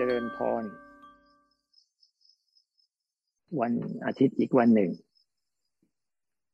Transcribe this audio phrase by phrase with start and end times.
[0.00, 0.64] เจริญพร
[3.60, 3.72] วัน
[4.04, 4.90] อาทิตย์อีกวันหนึ่ง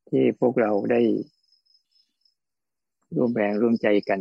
[0.09, 1.01] ที่พวกเราได้
[3.17, 4.21] ร่วมแรงร่วมใจกัน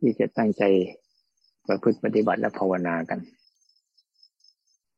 [0.00, 0.62] ที่จะตั้งใจ
[1.68, 3.20] ประพฤติปฏิบัติและภาวนากัน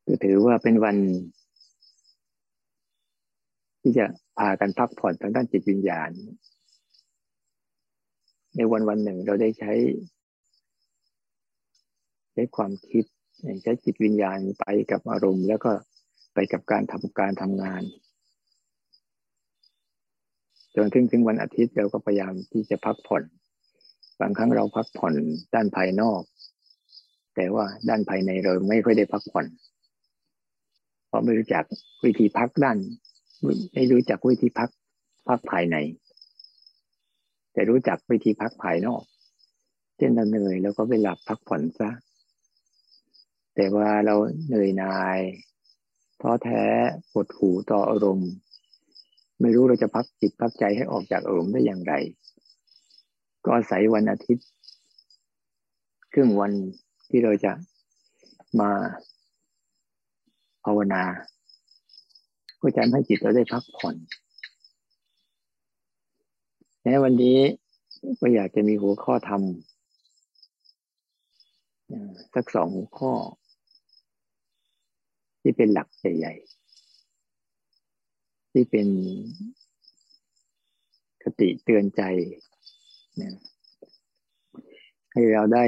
[0.07, 0.97] ก็ถือว่าเป็นวัน
[3.81, 4.05] ที่จะ
[4.39, 6.11] พากันพักผ่อนทางด้านจิตวิญญาณ
[8.57, 9.73] ในวันวันหนึ่งเราได้ใช้
[12.41, 13.05] ช้ความคิด
[13.63, 15.73] ใช้จิตวิญญาณไปกับอารมณ์ แล้วก็
[16.35, 17.83] ไปกับการทำการทำงาน
[20.77, 23.23] จนถึงถึงวันอาทิตย์เราก็พยายามที่จะพักผ่อน
[24.21, 25.15] บางครั้งเราพักผ่อน
[25.55, 26.23] ด้านภายนอก
[27.37, 29.47] แต่ว่าด้านภายในเราไม่ค่อยได้พักผ่อน
[31.09, 31.65] เพราะไม่รู้จัก
[32.05, 32.79] วิธีพักด้าน
[33.75, 34.71] ไม่รู้จักวิธีพัก
[35.29, 35.77] พักภายใน
[37.53, 39.03] แต่รู้จักวิธีพักภายนอก
[39.97, 41.91] เช่นเราเหนื่อยแล้วก็ไปหลับพักผ่อนซะ
[43.61, 44.15] แต่ว่าเรา
[44.47, 45.19] เหนื่อยนาย
[46.21, 46.65] ท้อแท้
[47.13, 48.31] ปวดหูต่ออารมณ์
[49.41, 51.93] ไม่รู้เราจะพักจิตพักใจให้ออกจากอารมณ์ได้อย่างไร
[53.45, 54.47] ก็อาศัยวันอาทิตย์
[56.13, 56.53] ครึ่งวัน
[57.09, 57.53] ที่เราจะ
[58.61, 58.71] มา
[60.65, 61.03] ภาวนา
[62.61, 63.95] ก็จะให้จิตเราได้พักผ่อน
[66.85, 67.39] ในวันนี้
[68.21, 69.43] ก็อยากจะมีหัวข้อธรรม
[72.35, 73.13] สักสองหัวข้อ
[75.41, 78.89] ที่เป็นหลักใหญ่ๆที่เป็น
[81.23, 82.03] คติเตือนใจ
[83.21, 83.35] นะ
[85.13, 85.65] ให้เราได้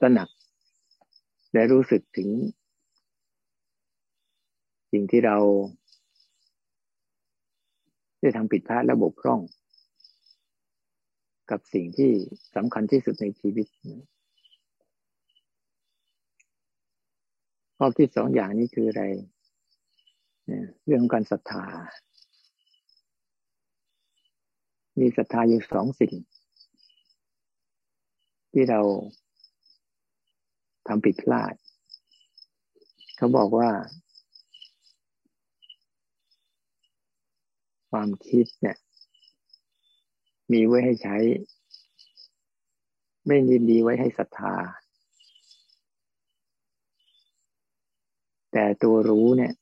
[0.00, 0.28] ตระหนัก
[1.52, 2.28] และรู้สึกถึง
[4.92, 5.36] สิ่งที่เรา
[8.20, 9.40] ได้ทำผิดพลาดและบกพร่อง
[11.50, 12.10] กับสิ่งที่
[12.54, 13.66] สำคัญที่สุดในชีวิต
[17.82, 19.02] ข้อคิดสองอย่างนี้คืออะไร
[20.84, 21.64] เรื่องการศรัทธา
[25.00, 26.14] มีศรัทธาอยู่สองสิ่ง
[28.52, 28.80] ที่เรา
[30.88, 31.54] ทำผิดพลาด
[33.16, 33.70] เขาบอกว่า
[37.90, 38.76] ความคิดเนี่ย
[40.52, 41.16] มีไว้ให้ใช้
[43.26, 44.54] ไม่ยินดีไว้ให้ศรัทธา
[48.52, 49.52] แต่ตัวรู้เนี่ย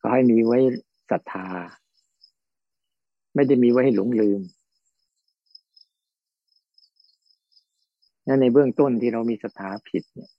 [0.00, 0.58] ก็ให้มีไว้
[1.10, 1.48] ศรัทธา
[3.34, 4.40] ไม่ได้มีไว้ให้หลงลืม
[8.26, 10.30] นั่นในเบื้องต้นที่เรามีศรัทธาผิดเนี่ย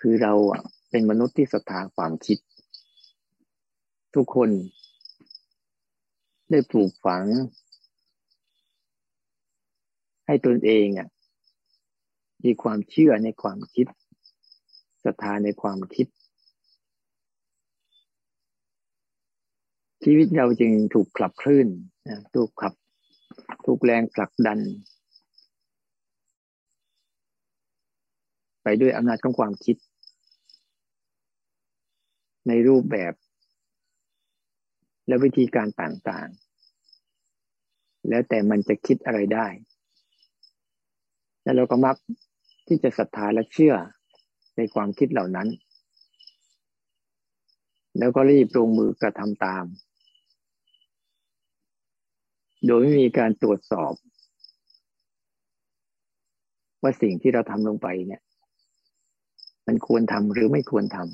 [0.00, 2.38] คือเราอะ เป็นมนุษย์ที่ศรัทธาความคิด
[4.14, 4.50] ทุกคน
[6.50, 7.24] ได้ปลูกฝัง
[10.26, 11.08] ให้ตนเองอะ
[12.44, 13.86] มีความเชื่อในความคิด
[15.06, 16.06] ศรัทธาในความคิด
[20.04, 21.68] ชีวิตเราจึงถูกขับคลื่น
[22.34, 22.72] ถูกขับ
[23.66, 24.58] ถูกแรงผลักดัน
[28.62, 29.76] ไปด้วยอำนาจของความคิด
[32.48, 33.12] ในรูปแบบ
[35.06, 39.46] และวิธีการต่างๆ แล้วแต่มันจะคิดอะไรได้
[41.42, 41.96] แล้วเราก็มัก
[42.66, 43.74] ที่จะศรัทธาและเชื่อ
[44.56, 45.48] ในความคิดเหล่านั้น
[47.98, 49.64] แล้วก็รีบลงมือกระทำตาม
[52.66, 53.92] โดยไม่มีการตรวจสอบ
[56.82, 58.22] ว่าสิ่งที่เราทำลงไปเนี่ย
[59.66, 61.08] มันควรทำหรือไม่ควรทำ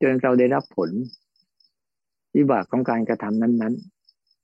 [0.00, 0.90] จนเราได้รับผล
[2.36, 3.74] วิบากของการกระทำนั้น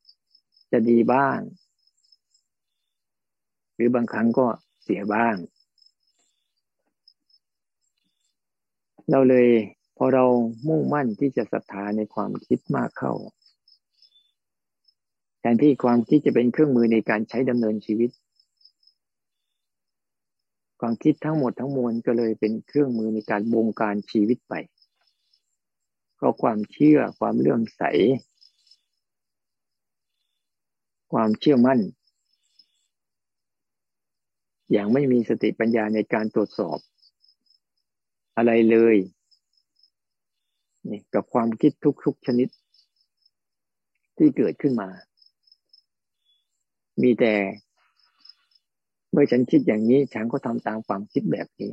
[0.00, 1.38] ๆ จะดีบ้าง
[3.74, 4.46] หรือบางครั้งก็
[4.82, 5.36] เสียบ้าง
[9.14, 9.48] เราเลย
[9.96, 10.24] พอเรา
[10.68, 13.12] มุ่งมั่นที่จะศรัทธาในความคิดมากเข้า
[15.40, 18.10] แทนที่ความคิดจะเป็นเครื่องมือในการใช้ดำเนินชีวิต
[20.80, 24.54] ความคิดทั้งหมดทั้งมวลก็เลยเป็นเครื่องมือในการบงการชีวิตไป
[26.20, 27.82] ก็ความเชื่อความเลื่อมใส
[31.12, 31.80] ความเชื่อมั่น
[34.72, 36.78] อย่างไม่มีสติปัญญาในการตรวจสอบ
[38.36, 38.96] อะไรเลย
[40.90, 41.72] นี่กับความคิด
[42.04, 42.48] ทุกๆชนิด
[44.16, 44.88] ที่เกิดขึ้นมา
[47.02, 47.34] มีแต่
[49.10, 51.72] เมื่อฉันคิดอย่างนี้ ฉันก็ทำตามความคิดแบบนี้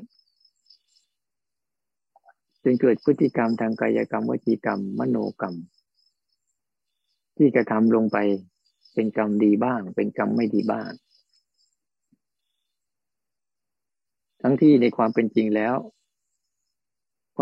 [2.63, 5.55] จนเกิดพฤติกรรมทางกายกรรมวจีกรรม มโนกรรม
[7.37, 8.17] ที่กระทำลงไป
[8.93, 10.89] เป็นกรรมดีบ้าง เป็นกรรมไม่ดีบ้าง
[14.41, 15.75] ทั้งที่ในความเป็นจริงแล้ว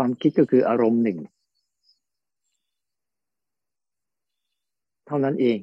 [0.06, 1.18] วามคิดก็คืออารมณ์หนึ่ง
[5.06, 5.58] เท่านั้นเอง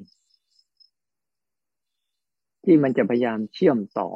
[2.64, 4.10] ที่มันจะพยายามเชื่อมต่อ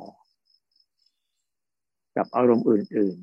[2.17, 3.17] กับอารมณ์อื่น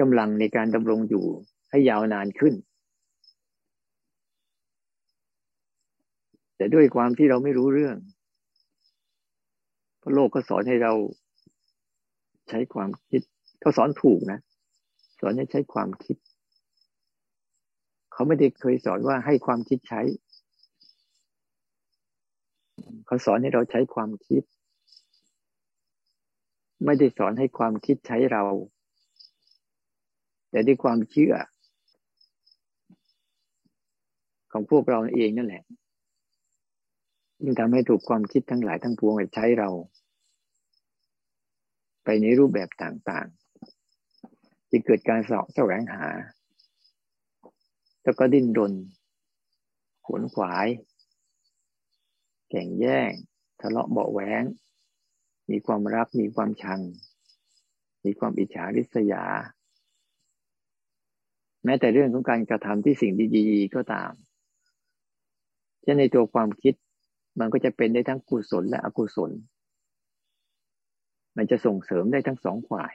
[0.00, 1.26] กำลังในการดำรงอยู่
[1.70, 2.54] ให้ยาวนานขึ้น
[6.56, 7.98] แต่ด้วยความที่เราไม่รู้เรื่อง
[10.02, 10.92] พระโลกก็สอนให้เรา
[12.48, 13.22] ใช้ความคิด
[13.60, 14.40] เขาสอนถูกนะ
[15.20, 16.16] สอนให้ใช้ความคิด
[18.12, 20.00] เขาไม่ได้เคยสอนว่าให้ความคิดใช้
[23.06, 24.42] เขาสอนให้เราใช้ความคิด
[26.84, 28.44] ไม่ได้สอนให้ความคิดใช้เรา
[30.50, 31.34] แต่ด้วยความเชื่อ
[34.52, 35.64] ของพวกเราเองนั่นแหละ
[37.42, 39.70] ยิ่งทำให้ถูกความคิดทั้งหลายทั้งปวงใช้เรา
[42.04, 46.06] ไปในรูปแบบต่างๆจะเกิดการสอบแสวงหา
[48.02, 48.72] แล้วก็ดิ้นรน
[50.06, 50.66] ขวนขวาย
[52.50, 53.10] แข่งแย่ง
[53.60, 54.42] ทะเลาะเบาแหวง
[55.50, 56.80] มีความรักมีความชัง
[58.04, 59.24] มีความอิจฉาริษยา
[61.64, 64.12] แม้แต่เรื่องของการกระทำที่สิ่งดีๆก็ตาม
[65.82, 66.74] เช่นในตัวความคิด
[67.38, 69.30] มันก็จะเป็นได้ทั้งกุศลและอกุศล
[71.36, 72.92] มันจะส่งเสริมได้ทั้งสองฝ่าย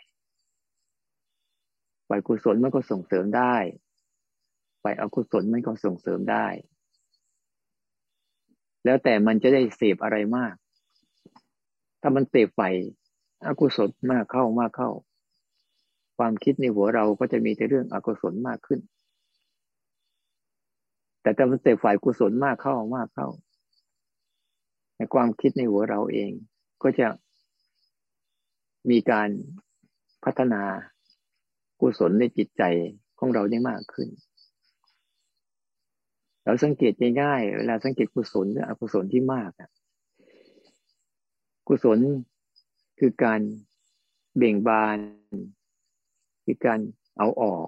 [2.08, 3.56] ฝ่ายกุศลมันก็ส่งเสริมได้
[4.84, 6.48] ฝ่ายอกุศลมันก็ส่งเสริมได้
[8.86, 10.56] แล้วแต่มันจะได้เสพอะไรมาก
[12.02, 12.76] ถ้ามันเสพฝ่าย
[13.48, 14.92] อกุศลมากเข้ามากเข้า
[16.18, 18.80] ความคิดในหัวเราก็จะมีแต่เรื่องอกุศลมากขึ้น
[21.22, 23.28] แต่ถ้ามันเสพฝ่ายกุศลมากเข้ามากเข้า
[24.98, 26.32] ในความคิดในหัวเราเอง
[26.84, 27.08] ก็จะ
[28.90, 29.30] มีการ
[30.24, 30.64] พัฒนา
[31.80, 32.64] กุศลในจิตใจ
[33.20, 34.10] ของเราได้มากขึ้น
[36.44, 39.52] เราสังเกตง่ายๆเวลาสังเกตกุศลหรืออกุศลที่มาก
[41.68, 42.00] กุศล
[43.00, 43.42] คือการ
[44.38, 44.98] เบ่งบาน
[46.46, 46.80] คือการ
[47.18, 47.68] เอาออก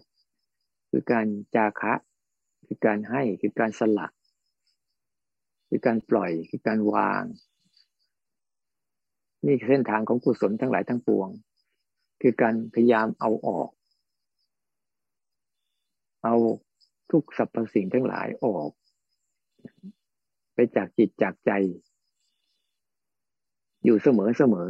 [0.89, 1.93] คือการจาคะ
[2.65, 4.11] คือการให้คือการสลัก
[5.69, 7.23] คือการปล่อยคือการวาง
[9.45, 11.29] นี่เส้นทางของกุศลทั้งหลายทั้งปวง
[12.21, 13.69] คือการพยายามเอาออก
[16.23, 16.35] เอา
[17.11, 18.69] ทุกสรรพสิ่งทั้งหลายออก
[20.53, 21.51] ไปจากจิตจากใจ
[23.83, 24.69] อยู่เสมอเสมอ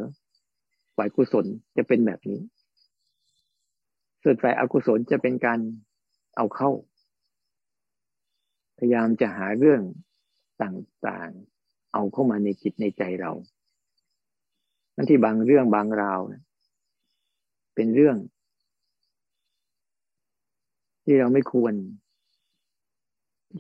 [0.98, 1.46] ฝ่ายกุศล
[1.78, 2.42] จะเป็นแบบนี้
[4.24, 5.60] ส่วนฝ่ายอกุศลจะเป็นการ
[6.36, 6.72] เอาเข้า
[8.78, 9.82] พยายามจะหาเรื่อง
[10.64, 13.32] ต่างๆ เอาเข้ามาในจิตในใจเรา
[14.96, 16.20] นั่นที่บางเรื่องบางราว
[17.76, 18.18] เป็นเรื่อง
[21.04, 21.74] ที่เราไม่ควร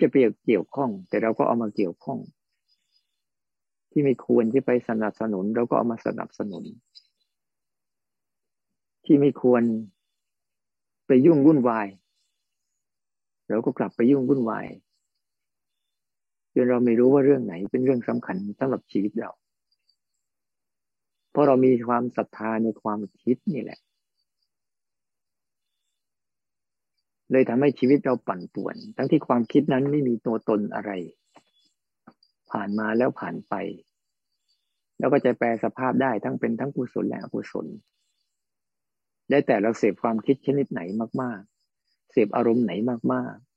[0.02, 2.20] จะเปรียบเกี่ยวข้อง แต่เราก็เอามาเกี่ยวข้อง
[3.92, 6.64] ที่ไม่ควรที่ไปสนับสนุน เราก็เอามาสนับสนุน
[9.06, 9.64] ที่ไม่ควร
[11.08, 11.88] ไปยุ่งวุ่นวาย
[13.50, 14.66] เราก็กลับไปยุ่งวุ่นวาย
[16.64, 19.32] นเราไม่รู้ว่าเรื่องไหนเป็นเรื่องสำคัญสำหรับชีวิตเรา
[21.32, 23.80] เพราะเรามีความศรัทธาในความคิดนี่แหละ
[27.32, 30.92] เลยทำให้ชีวิตเราปั่นป่วน ทั้งที่ความคิดนั้นไม่มีตัวตนอะไร
[32.52, 33.54] ผ่านมาแล้วผ่านไป
[35.00, 37.66] แล้วก็จะแปลสภาพได้ทั้งเป็นทั้งกุศลและอกุศล
[39.30, 40.82] ได้แต่เราเสพความคิดชนิดไหน
[41.22, 41.40] มาก
[41.76, 42.72] ๆ เสพอารมณ์ไหน
[43.14, 43.49] มาก ๆ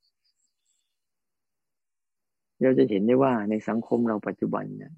[2.63, 4.93] เราจะเห็นได้ว่าในสังคมเราปัจจุบันเนี่ย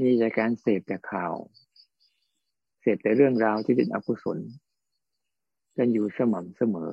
[0.00, 1.34] มีแต่การเสพแต่ข่าว
[2.80, 4.38] เสพแต่เรื่องราวที่เป็นอกุศล
[5.78, 6.92] กันอยู่สม่ำเสมอ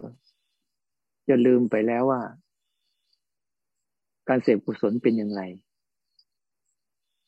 [1.28, 2.22] จะลืมไปแล้วว่า
[4.30, 5.42] การเสพกุศลเป็นอย่างไร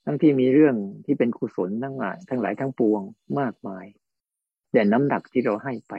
[0.05, 0.75] ทั้งที่มีเรื่อง
[1.05, 3.01] ที่เป็นกุศลทั้งหลายทั้งหลายทั้งปวง
[3.39, 3.85] มากมาย
[4.71, 5.93] แต่น้ำหนักที่เราให้ไป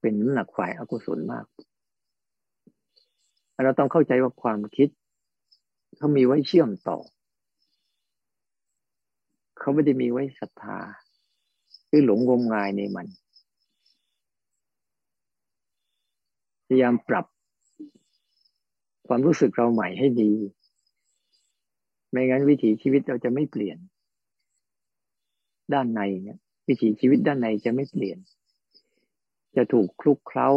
[0.00, 1.46] เป็นน้ำหนักฝ่ายอกุศลมาก
[3.62, 4.88] เราต้องเข้าใจว่าความคิด
[5.96, 6.98] เขามีไว้เชื่อมต่อ
[9.58, 10.78] เขาไม่ได้มีไว้ศรัทธา
[11.88, 13.06] หรือหลงงมงายในมัน
[16.66, 17.26] พยายามปรับ
[19.06, 20.32] ความรู้สึกเราใหม่ให้ดี
[22.10, 23.78] ไม่งั้นวิถีชีวิตเราจะไม่เปลี่ยน
[25.72, 28.18] ด้านในเนี่ยวิถีชีวิตด้านในจะไม่เปลี่ยน
[29.56, 30.48] จะถูกคลุกเคล้า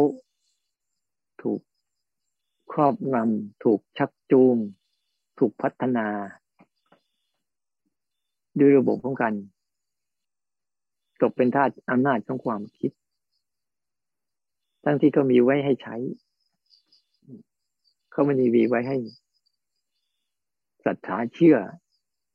[1.42, 1.60] ถูก
[2.72, 4.56] ครอบงำถูกชักจูง
[5.38, 6.08] ถูกพัฒนา
[8.58, 9.34] ด้วยระบบของกัน
[11.20, 12.90] ตกเป็นทาสอำนาจของความคิด
[14.84, 15.96] ทั้งที่ก็มีไว้ให้ใช้
[18.10, 18.96] เขาไม่ได้มีไว้ให้
[20.84, 21.56] ศรัทธาเชื่อ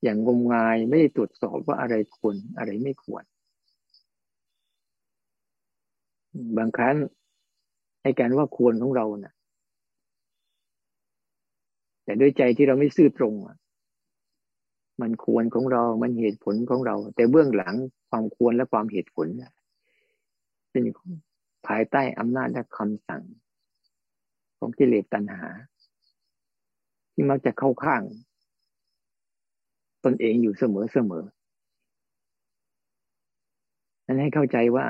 [0.03, 3.23] อย่างงมงายไม่ได้ตรวจสอบว่าอะไรควรอะไรไม่ควร
[6.57, 6.95] บางครั้ง
[8.01, 9.33] ให้การว่าควรของเรานะ่ะ
[12.03, 13.57] แต่ด้วยใจที่เราไม่ซื่อตรงอะ
[15.01, 17.75] มันควรของเรา มันเหตุผลของเรา แต่เบื้องหลัง
[18.09, 19.27] ความควรและความเหตุผล
[20.71, 20.83] เป็น
[21.67, 23.23] ภายใต้อำนาจและคำสั่ง
[24.57, 25.43] ของกิเลสตัณหา
[27.13, 28.01] ที่มักจะเข้าข้าง
[30.03, 31.25] ตนเองอยู่เสมอเสมอ
[34.05, 34.85] นั้นให้เข้าใจว่า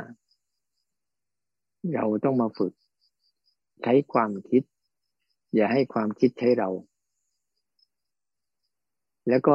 [1.93, 2.73] เราต้องมาฝึก
[3.81, 4.63] ใช้ความคิด
[5.55, 6.69] อย่าให้ความคิดใช้เรา
[9.29, 9.53] แล้วก็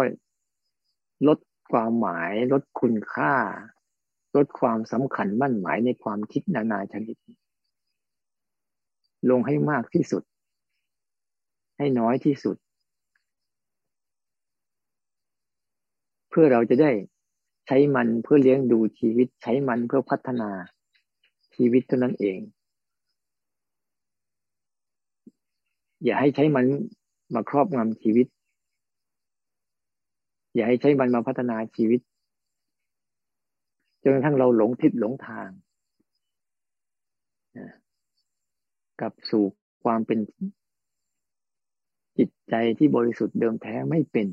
[1.28, 1.38] ลด
[1.70, 3.34] ความหมาย ลดคุณค่า
[4.36, 7.16] ลดความสำคัญมั่นหมายในความคิดนานาชนิด
[9.30, 10.22] ลงให้มากที่สุด
[11.78, 12.56] ให้น้อยที่สุด
[16.30, 16.90] เพื่อเราจะได้
[17.66, 20.50] ใช้มันเพื่อเลี้ยงดูชีวิตใช้มันเพื่อพัฒนา
[21.54, 22.38] ชีวิตเท่านั้นเอง
[26.04, 26.66] อย่าให้ใช้มัน
[27.34, 28.26] มาครอบงำชีวิต
[30.54, 32.00] อย่าให้ใช้มันมาพัฒนาชีวิต
[34.02, 35.48] จนกระทั่งเราหลงทิศหลงทาง
[39.00, 39.44] กับสู่
[39.84, 40.18] ความเป็น
[42.18, 44.28] จิตใจที่บริสุทธิ์เดิมแท้ไม่เป็น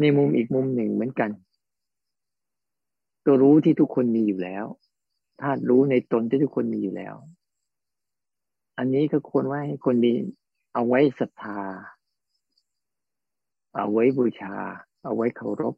[0.00, 1.30] ในมุมอีกมุมหนึ่งเหมือนกัน
[3.24, 4.64] ตัวรู้ที่ทุกคนมีอยู่แล้ว
[5.40, 7.14] ธาตุรู้ในตนที่ทุกคนมีอยู่แล้ว
[8.78, 10.12] อันนี้ก็ควรว่าให้คนมี
[10.74, 11.60] เอาไว้ศรัทธา
[13.76, 14.54] เอาไว้บูชา
[15.04, 15.74] เอาไว้เคารพ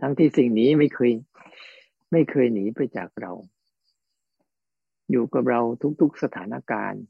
[0.00, 1.12] ทั้งที่สิ่งนี้ไม่เคย
[2.12, 3.32] ไม่เคยหนีไปจากเรา
[5.10, 5.60] อยู่กับเรา
[6.00, 7.02] ทุกๆสถานการณ์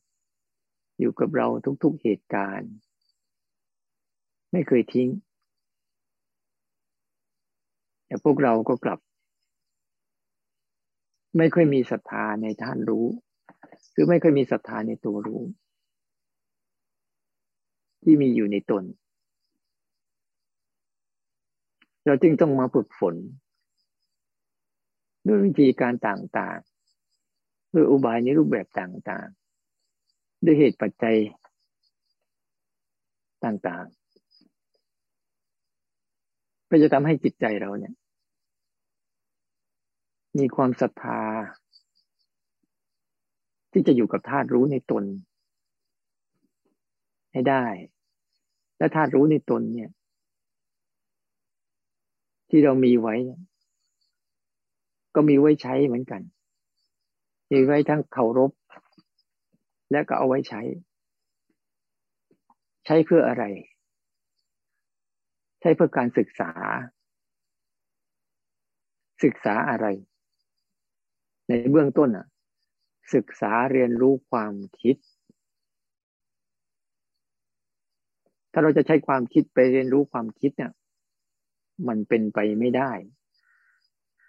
[1.00, 1.46] อยู่กับเรา
[1.82, 2.70] ทุกๆเหตุการณ์
[4.52, 5.08] ไม่เคยทิ้ง
[8.06, 8.98] แต่พวกเราก็กลับ
[11.38, 13.06] ไม่ค่อยมีศรัทธาในท่านรู้
[13.94, 15.42] คือไม่ค่อยมีศรัทธาในตัวรู้
[18.02, 18.84] ที่มีอยู่ในตน
[22.06, 23.14] เราจึงต้องมาฝึกฝน
[25.26, 31.16] ด้วยวิธีการต่างๆ ด้วยอุบายในรูปแบบต่างๆ ด้วยเหตุปัจจัย
[33.44, 33.98] ต่างๆ
[36.70, 37.94] ก็จะทำให้จิตใจเราเนี่ย
[40.38, 41.20] มีความศรัทธา
[43.72, 45.04] ที่จะอยู่กับธาตุรู้ในตน
[47.32, 47.64] ให้ได้
[48.82, 49.90] และธาตุรู้ในตนเนี่ย
[52.50, 53.14] ที่เรามีไว้
[55.14, 56.22] ก็มีไว้ใช้เหมือนกัน
[57.52, 58.52] มีไว้ทั้งเคารพ
[59.90, 60.60] และก็เอาไว้ใช้
[62.86, 63.44] ใช้เพื่ออะไร
[65.60, 66.50] ใช้เพื่อการศึกษา
[69.24, 69.86] ศึกษาอะไร
[71.48, 72.26] ในเบื้องต้นอะ
[73.14, 74.96] ศึกษาเรียนรู้ความคิด
[78.52, 80.72] ถ้าเราจะใช้ความคิดไปเรียนรู้ความคิดเนี่ย
[81.88, 82.92] มันเป็นไปไม่ได้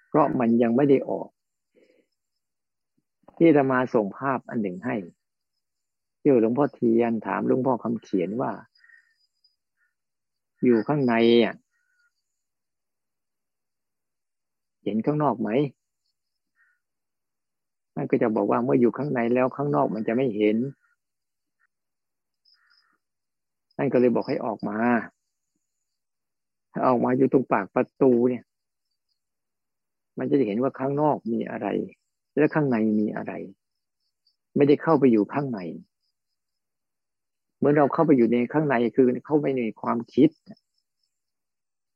[0.08, 1.30] เพราะมันยังไม่ได้ออก
[3.38, 4.96] ที่จะมาส่งภาพอันหนึ่งให้
[6.20, 8.52] ที่หลวงพ่อเทียนถามหลวงพ่อคำเขียนว่า
[10.64, 11.14] อยู่ข้างใน
[11.44, 11.56] อะ
[14.84, 15.50] เห็นข้างนอกไหม
[17.96, 20.58] นั่นก็จะบอกว่าเมื่ออยู่ข้างในแล้วข้างนอกมันจะไม่เห็น
[23.76, 24.78] ท่านก็เลยบอกให้ออกมา
[26.74, 28.44] ถ้าออกมาอยู่ตรงปากประตูเนี่ย
[30.18, 31.68] มันจะเห็นว่าข้างนอกมีอะไร
[32.38, 33.34] และข้างในมีอะไร
[34.56, 35.60] ไม่ได้เข้าไปอยู่ข้างใน
[37.60, 40.30] เมื่อเราเข้าไปอยู่ในข้างในคือเข้าไปในความคิด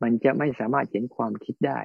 [0.02, 1.80] มันจะไม่สามารถเห็นความคิดได้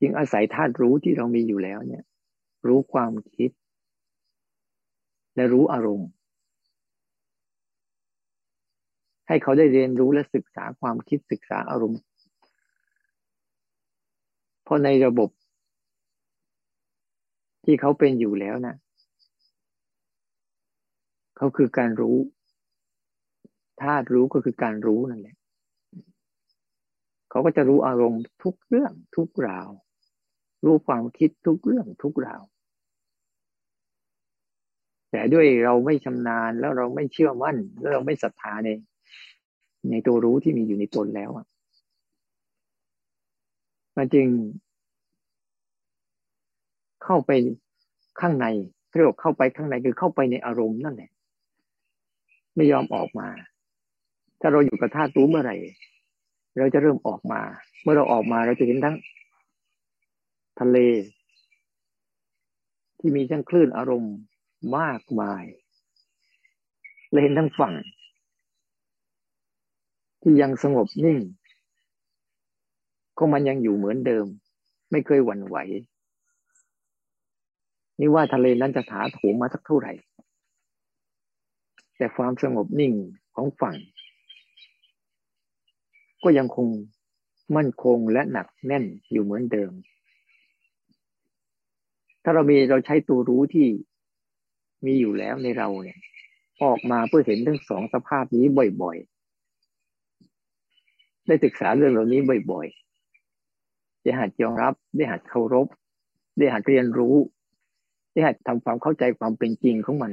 [0.00, 2.04] จึงอาศัยธาตุรู้ที่เรามีอยู่แล้วเนี่ย
[2.66, 3.50] รู้ความคิด
[5.34, 6.08] และรู้อารมณ์
[9.28, 12.00] ให้เขาได้เรียนรู้และศึกษาความคิดศึกษาอารมณ์
[14.64, 15.30] เพราะในระบบ
[17.64, 18.74] ที่เขาเป็นอยู่แล้วนะ
[21.36, 22.16] เขาคือการรู้
[23.82, 25.36] ธาตุรู้ก็คือการรู้นั่นแหละ
[27.30, 29.68] เขาก็จะรู้อารมณ์ทุกเรื่องทุกราว
[30.64, 32.42] รู้ความคิดทุกเรื่องทุกราว
[35.10, 38.68] แต่ด้วยเราไม่ชำนาญแล้วเราไม่เชื่อมั่น แล้วเราไม่ศรัทธาใน
[39.90, 41.30] ในตัวรู้ที่มีอยู่ในตนแล้ว
[43.96, 44.26] มันจึง
[47.04, 47.30] เข้าไป
[48.20, 48.46] ข้างใน
[48.92, 51.10] เรียกเข้าไปข้างในคือเข้าไปในอารมณ์นั่นแหละ
[52.56, 53.28] ไม่ยอมออกมา
[54.40, 55.56] ถ้าเราอยู่กับธาตุรู้เมื่อไหร่
[56.58, 57.40] เราจะเริ่มออกมา
[57.82, 58.96] เมื่อเราออกมาเราจะเห็นทั้ง
[60.60, 60.78] ทะเล
[62.98, 64.16] ที่มีทั้งคลื่นอารมณ์
[64.78, 65.44] มากมาย
[67.10, 67.74] เราเห็นทั้งฝั่ง
[70.28, 71.18] ที่ยังสงบนิ่ง
[73.18, 74.26] ก็มันยังอยู่เหมือนเดิม
[74.90, 75.56] ไม่เคยหวั่นไหว
[78.00, 79.92] นี่ว่าทะเลนั้นจะถาโถมมาสักเท่าไหร่
[81.96, 82.92] แต่ความสงบนิ่ง
[83.34, 83.76] ของฝั่ง
[86.22, 86.68] ก็ยังคง
[87.56, 89.72] มั่นคงและหนักแน่นอยู่เหมือนเดิม
[92.22, 93.68] ถ้าเรามีเราใช้ตัวรู้ที่
[94.86, 95.98] มีอยู่แล้วในเราเนี่ย
[96.62, 98.46] ออกมาเพื่อเห็นทั้งสองสภาพนี้
[98.82, 99.15] บ่อยๆ
[101.26, 105.66] ได้ศึกษาเรื่องเหล่านี้บ่อยๆ ได้หัดยอมรับ ได้หัดเคารพ
[106.38, 107.16] ได้หัดเรียนรู้
[108.12, 110.12] ได้หัดทำความเข้าใจความเป็นจริงของมัน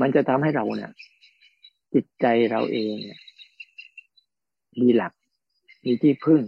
[0.00, 0.92] มันจะทำให้เราเนี่ย
[1.94, 3.20] จิตใจเราเองเนี่ย
[4.80, 5.12] มีหลัก
[5.84, 6.42] มีที่พึ่ง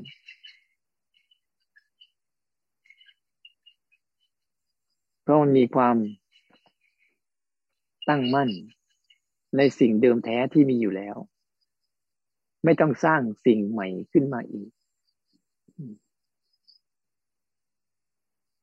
[5.23, 5.97] เพราะมันมีความ
[8.09, 8.51] ตั้งมั่น
[9.57, 11.17] ในสิ่งเดิมแท้ที่มีอยู่แล้ว
[12.65, 14.71] ไม่ต้องสร้างสิ่งใหม่ขึ้นมาอีก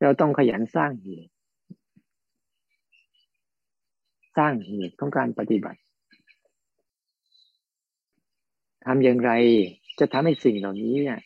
[0.01, 1.33] เราต้องขยันสร้างเหตุ
[4.37, 5.79] สร้างเหตุของการปฏิบัติ
[8.85, 9.31] ทำอย่างไร
[9.99, 11.19] จะทำให้สิ่งเหล่านี้เนี่ย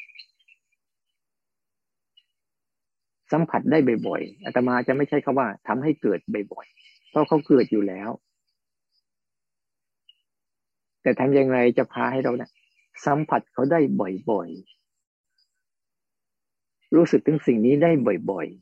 [3.32, 6.19] สัมผัสได้บ่อยๆอาตมาจะไม่ใช่คาว่าทำให้เกิด
[6.54, 8.10] บ่อยๆเพราะเขาเกิดอยู่แล้ว
[11.05, 12.51] แต่ทำอย่างไรจะพาให้เราเนี่ย
[13.05, 13.79] สัมผัสเขาได้
[14.31, 17.91] บ่อยๆ รู้สึกถึงสิ่งนี้ได้
[18.31, 18.57] บ่อยๆ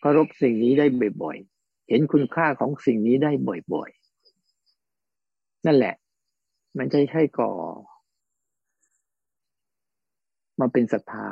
[0.00, 0.86] เคารพสิ่งนี้ได้
[1.22, 3.32] บ่อยๆ เห็นคุณค่าของสิ่งนี้ได้
[3.72, 5.94] บ่อยๆ นั่นแหละ
[6.78, 7.52] มันจะใช่ก่อ
[10.60, 11.28] มาเป็นศรัทธา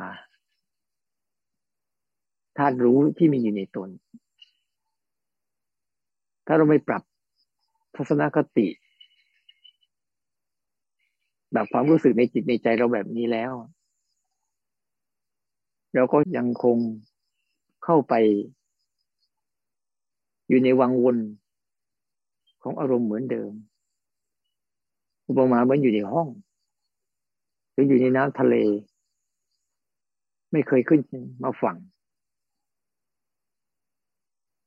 [2.57, 3.89] ธาตุรู้ที่มีอยู่ในตน
[6.47, 7.03] ถ้าเราไม่ปรับ
[8.03, 8.69] ทัศนคติ
[11.53, 13.53] แบบความรู้สึกในจิตในใจเราแบบนี้แล้ว
[15.95, 16.79] เราก็ยังคง
[17.85, 18.15] เข้าไป
[20.49, 21.19] อยู่ในวังวน
[22.63, 23.53] ของอารมณ์เหมือนเดิม
[25.29, 26.29] อุปมาเหมือนอยู่ในห้อง
[27.73, 28.55] หรืออยู่ในน้ำทะเล
[30.53, 31.01] ไม่เคยขึ้น
[31.43, 31.77] มาฝั่ง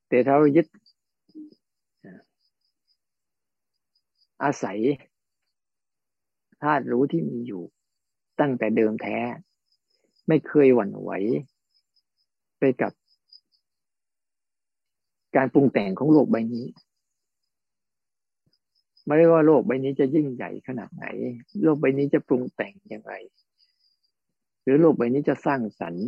[0.09, 0.65] แต่ถ้าเรายึด
[4.45, 4.79] อาศัย
[6.61, 7.63] ธาตุรู้ที่มีอยู่
[8.39, 9.17] ตั้งแต่เดิมแท้
[10.27, 11.11] ไม่เคยหวั่นไหว
[12.59, 12.91] ไปกับ
[15.35, 16.65] การปรุงแต่งของโลกใบนี้
[19.05, 21.05] ไม่ว่าโลกใบนี้จะยิ่งใหญ่ขนาดไหน
[21.63, 23.15] โลกใบนี้จะปรุงแต่งอย่างไร
[24.63, 26.07] หรือโลกใบนี้จะสร้างสรรค์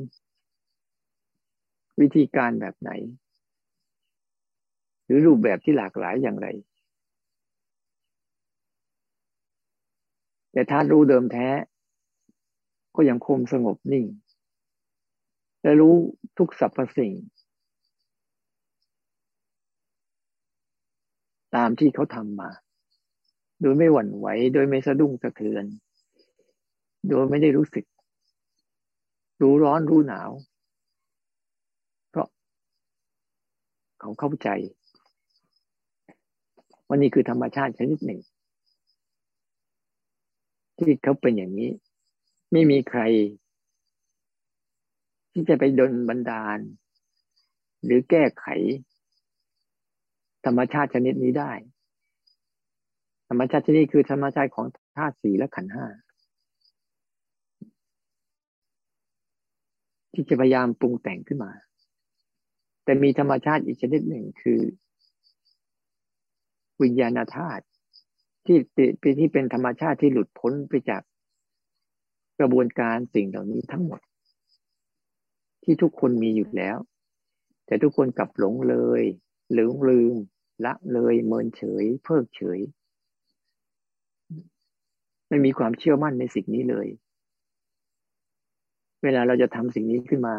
[2.01, 2.91] วิธีการแบบไหน
[5.05, 6.47] หรือรูปแบบที่หลากหลายอย่างไร
[10.57, 11.47] แต่ถ้ารู้เดิมแท้
[12.95, 14.05] ก็ยังคงสงบนิ่ง
[15.61, 15.93] และรู้
[16.37, 17.13] ทุกสรรพสิ่ง
[21.55, 22.49] ตามที่เขาทำมา
[23.61, 25.65] โดยไม่หวั่นไหว โดยไม่สะดุ้งสะเทือน
[27.09, 27.85] โดยไม่ได้รู้สึก
[29.41, 30.29] รู้ร้อนรู้หนาว
[32.09, 32.27] เพราะ
[33.99, 34.49] เขาเข้าใจ
[36.89, 38.21] วันนี้คือธรรมชาติชนิดหนึ่ง
[40.77, 41.71] ที่เขาเป็นอย่างนี้
[42.51, 43.01] ไม่มีใคร
[45.31, 46.59] ที่จะไปดนบันดาล
[47.83, 48.45] หรือแก้ไข
[50.45, 51.51] ธรรมชาติชนิดนี้ได้
[53.29, 54.65] ธรรมชาติชนิดคือธรรมชาติของ
[54.97, 55.85] ธาตุสีและขันห้า
[60.13, 61.51] ที่จะพยายามปรุงแต่งขึ้นมา
[62.83, 64.59] แต่มีธรรมชาติอีกชนิดหนึ่งคือ
[66.81, 67.63] วิญญาณธาตุ
[68.47, 68.57] ที่
[68.99, 71.01] เป็นที่เป็นธรรมชาติที่หลุดพ้นไปจาก
[72.39, 74.01] กระบวนการสิ่งเหล่านี้ทั้งหมด
[75.63, 76.77] ที่ทุกคนมีอยู่แล้ว
[77.65, 79.03] แต่ทุกคนกลับหลงเลย
[79.53, 80.15] หลงลืม
[80.65, 82.59] ละเลยเมินเฉย เพิกเฉย
[85.27, 86.87] ไม่มีความเชื่อมั่นในสิ่งนี้เลย
[89.03, 90.35] เวลาเราจะทำสิ่งนี้ขึ้นมา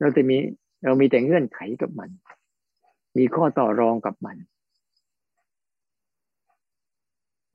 [0.00, 0.36] เราจะมี
[0.84, 2.10] เรามีแต่เงื่อนไขกับมัน
[3.18, 4.36] มีข้อต่อรองกับมัน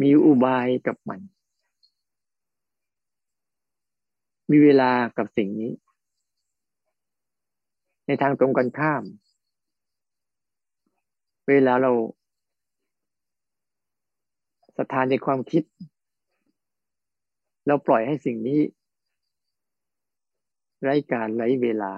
[0.02, 1.20] มีอุบายกับมัน
[4.52, 5.72] มีเวลากับสิ่งนี้
[8.08, 9.04] ในทางตรงกันข้าม
[11.50, 11.92] เวลาเรา
[14.78, 15.64] ศรัทธาในความคิด
[17.68, 18.60] เราปล่อยให้สิ่งนี้
[20.82, 21.94] ไร้การไร้เวลา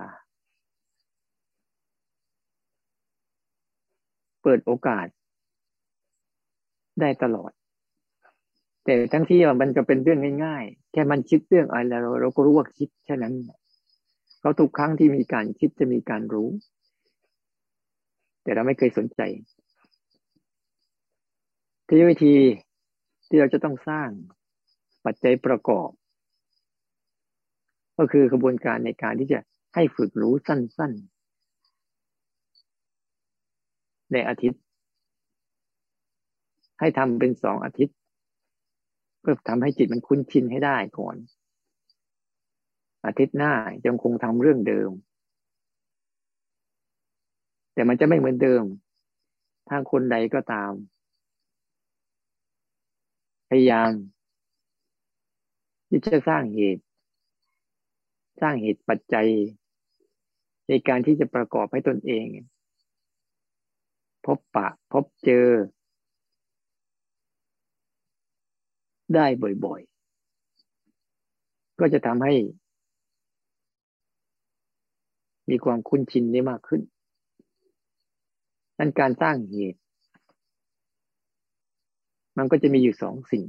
[4.41, 5.07] เปิดโอกาส
[6.99, 7.51] ได้ตลอด
[8.87, 13.33] แต่ทั้งที่มันจะเป็นเรื่องง่ายๆ แค่มันคิดเรื่องอะไรเราเราก็รู้ว่าคิดแค่นั้น
[14.39, 16.49] เขาทุกครั้งที่มีการคิดจะมีการรู้
[18.43, 19.21] แต่เราไม่เคยสนใจ
[21.87, 22.35] ที่วิธี
[23.27, 24.09] ที่เราจะต้องสร้าง
[25.05, 25.89] ปัจจัยประกอบ
[27.97, 29.39] ก็คือกระบวนการในการที่จะ
[29.75, 31.17] ให้ฝึกรู้สั้นๆ
[34.11, 34.61] ในอาทิตย์
[36.79, 37.96] ให้ทำเป็นสองอาทิตย์
[39.29, 41.15] พื่อทำให้จิตมันคุ้นชินให้ได้ก่อน
[43.05, 43.53] อาทิตย์หน้า
[43.85, 44.91] ยังคงทำเรื่องเดิม
[47.73, 48.63] แต่มันจะไม่เหมือนเดิม
[49.67, 50.71] ถ้าคนใดก็ตาม
[53.49, 53.91] พยายาม
[55.87, 56.83] ที่จะสร้างเหตุ
[58.41, 59.27] สร้างเหตุปัจจัย
[60.67, 62.27] ในการที่จะประกอบให้ตนเอง
[64.25, 65.47] พบปะ พบเจอ
[69.15, 69.25] ได้
[69.65, 72.33] บ่อยๆ ก็จะทำให้
[75.49, 76.81] มีความคุ้นชินได้มากขึ้น
[78.77, 79.79] นั่นการสร้างเหตุ
[82.37, 83.45] มันก็จะมีอยู่สองสิ่ง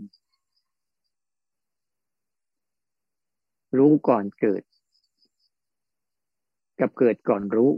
[3.79, 4.63] รู้ก่อนเกิด
[6.81, 7.71] กับเกิดก่อนรู้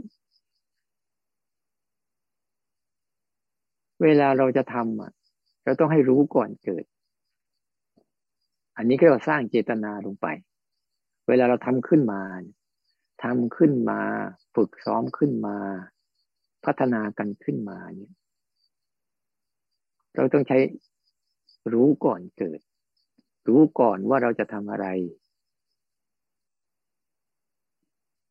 [4.03, 5.11] เวลาเราจะทำอะ
[5.63, 6.85] เราต้องให้รู้ก่อนเกิด
[8.81, 10.27] อันนี้ก็เราสร้างเจตนาลงไป
[11.27, 12.21] เวลาเราทำขึ้นมา
[13.23, 13.99] ทำขึ้นมา
[14.55, 15.57] ฝึกซ้อมขึ้นมา
[16.65, 18.13] พัฒนากันขึ้นมาเนี่ย
[20.15, 20.57] เราต้องใช้
[21.73, 22.59] รู้ก่อนเกิด
[23.47, 24.87] รู้ก่อนว่าเราจะทำอะไร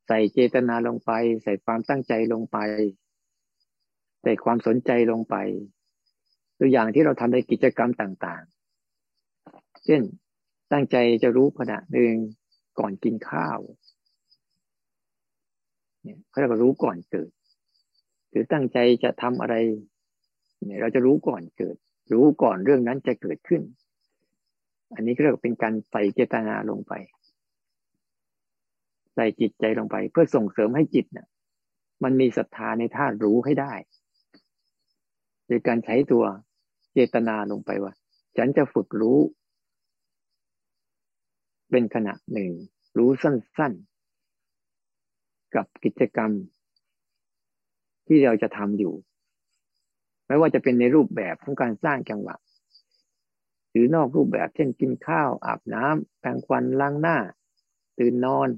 [0.07, 1.11] ใส่เจตนาลงไป
[1.43, 2.59] ใส่ความตั้งใจลงไป
[4.23, 5.37] ใส่ความสนใจลงไป
[6.59, 8.61] ตัวอย่างที่เราทำในกิจกรรมต่าง ๆ
[9.85, 10.03] เช่น
[10.73, 12.15] ตั้งใจจะรู้ขณะหนึ่ง
[12.79, 13.59] ก่อนกินข้าว
[16.03, 17.31] เนี่ยเขาเรียกว่ารู้ก่อนเกิด
[18.31, 19.55] หรือตั้งใจจะทำอะไร
[20.67, 21.77] เนี่ย เราจะรู้ก่อนเกิด
[22.13, 23.63] รู้ก่อนเรื่องนั้นจะเกิดขึ้น
[24.95, 26.93] อันนี้ก็เรียกเป็นการใส่เจตนาลงไป
[29.15, 31.27] ใส่จิตใจลงไป เพื่อส่งเสริมให้จิตเนี่ย
[32.03, 33.73] มันมีศรัทธาในธาตุรู้ให้ได้
[35.47, 36.25] โดยการใช้ตัว
[36.93, 37.93] เจตนาลงไปว่า
[38.37, 39.19] ฉันจะฝึกรู้
[41.71, 42.51] เป็นขณะหนึ่ง
[42.99, 46.31] รู้สั้นๆ กับกิจกรรม
[48.07, 48.95] ที่เราจะทำอยู่
[50.27, 52.37] ไม่ว่าจะเป็นในรูปแบบของการสร้างจังหวะ
[53.71, 57.19] หรือนอกรูปแบบเช่นกินข้าว อาบน้ำแปรงฟันล้างหน้า
[57.99, 58.49] ตื่นนอน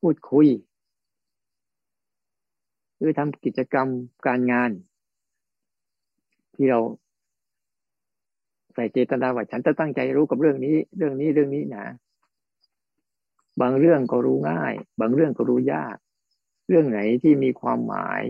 [0.00, 0.46] พูดคุย
[2.96, 3.88] หรือทำกิจกรรม
[4.26, 4.70] การงาน
[6.54, 6.80] ที่เรา
[8.80, 11.86] ส่เจตนาว่าฉันจะตั้งใจรู้กับเรื่องนี้ เรื่องนี้เรื่องนี้นะ
[13.60, 15.96] บางเรื่องก็รู้ง่าย บางเรื่องก็รู้ยาก
[16.68, 18.22] เรื่องไหนที่มีความหมาย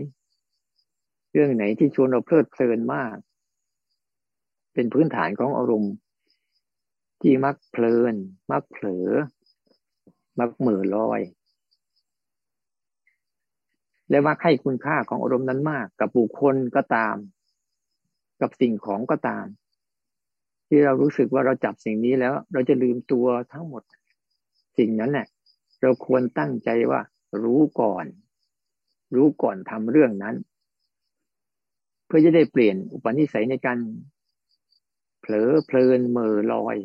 [1.33, 3.15] เรื่องไหนที่ชวนเราเพลิดเพลินมาก
[4.73, 5.93] เป็นพื้นฐานของอารมณ์
[7.21, 8.15] ที่มักเพลิน
[8.51, 9.09] มักเผลอ
[10.39, 11.21] มักเหม่อลอย
[14.09, 17.15] และมักให้คุณค่าของอารมณ์นั้นมาก กับบุคคลก็ตาม
[18.41, 19.45] กับสิ่งของก็ตาม
[20.73, 23.83] ที่เรารู้สึกว่าเราจับสิ่งนี้แล้ว เราจะลืมตัวทั้งหมด
[24.77, 25.27] สิ่งนั้นแหละ
[25.81, 27.01] เราควรตั้งใจว่า
[27.43, 28.05] รู้ก่อน
[29.15, 30.35] รู้ก่อนทำเรื่องนั้น
[32.05, 33.77] เพื่อจะได้เปลี่ยนอุปนิสัยในการ
[35.19, 36.77] เผลอเพลินเมอลอย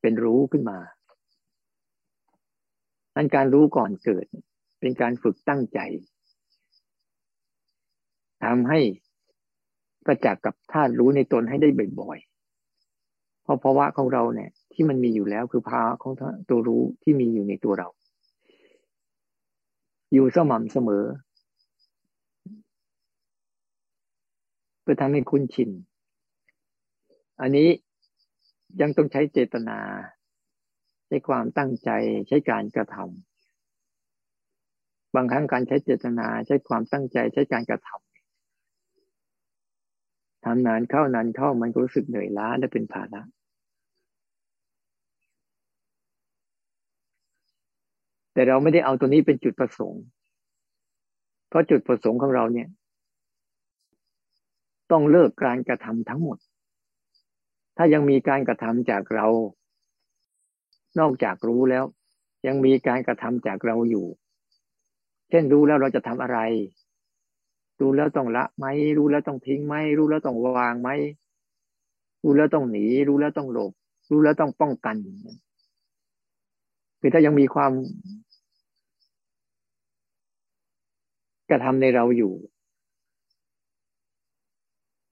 [0.00, 0.78] เป็นรู้ขึ้นมา
[3.14, 4.26] นั่นการรู้ก่อนเกิด
[4.80, 5.80] เป็นการฝึกตั้งใจ
[8.44, 8.80] ทำให้
[10.06, 12.31] ประจักษ์กับธาตุรู้ในตนให้ได้บ่อยๆ
[13.42, 16.12] เพราะภาวะของเราเนี่ย ที่มันมีอยู่แล้วคือภาวะของ
[16.48, 17.88] ตัวรู้ที่มีอยู่ในตัวเรา
[20.12, 21.04] อยู่สม่ำเสมอ
[24.82, 25.70] เพื่อทำให้คุ้นชิน
[27.40, 27.68] อันนี้
[28.80, 29.78] ยังต้องใช้เจตนา
[31.06, 31.90] ใช้ความตั้งใจ
[32.28, 38.11] ใช้การกระทำบางครั้งการใช้เจตนา ใช้ความตั้งใจใช้การกระทำ
[40.44, 43.22] ทำนานเข้านานเข้ามันก็รู้สึกเหนื่อยล้าและเป็นภาระ
[48.32, 50.02] แต่เราไม่ได้เอาตัวนี้เป็นจุดประสงค์
[51.48, 52.68] เพราะจุดประสงค์ของเราเนี่ย
[54.90, 56.38] ต้องเลิกการกระทำทั้งหมด
[57.76, 59.26] ถ้ายังมีการกระทำจากเรา
[61.00, 61.84] นอกจากรู้แล้ว
[62.46, 64.06] ยังมีการกระทำจากเราอยู่
[65.30, 66.38] เช่นรู้แล้วเราจะทำอะไร
[67.82, 68.66] รู้แล้วต้องละไหม
[68.98, 70.90] รู้แล้วต้องทิ้งไหมรู้แล้วต้องวางไหม
[72.24, 73.72] รู้แล้วต้องหนี รู้แล้วต้องหลบ
[74.10, 74.96] รู้แล้วต้องป้องกัน
[77.00, 77.72] คือถ้ายังมีความ
[81.50, 82.32] กระทำในเราอยู่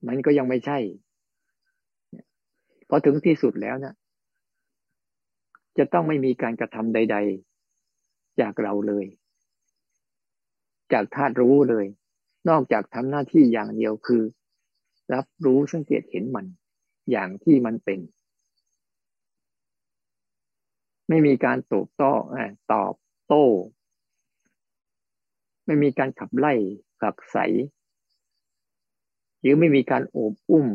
[0.07, 0.77] มันก็ยังไม่ใช่
[2.89, 3.93] พอถึงที่สุดแล้วนะ
[5.77, 7.17] จะต้องไม่มีการกระทำใด
[7.79, 9.05] ๆ จากเราเลย
[10.93, 11.85] จากธาตุรู้เลย
[12.49, 14.23] นอกจากทำหน้าที่อย่างเดียวคือ
[15.13, 16.45] รับรู้สังเกตเห็นมัน
[17.11, 17.99] อย่างที่มันเป็น
[21.09, 22.13] ไม่มีการตอบโต้
[22.73, 22.95] ตอบ
[23.27, 23.45] โต้
[25.65, 26.53] ไม่มีการขับไล่
[27.01, 27.37] ขักใส
[29.39, 30.67] หรือไม่มีการโอบอุ้ม